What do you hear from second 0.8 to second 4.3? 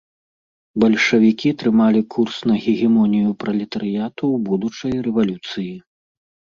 Бальшавікі трымалі курс на гегемонію пралетарыяту